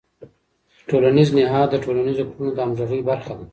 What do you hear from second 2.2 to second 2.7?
کړنو د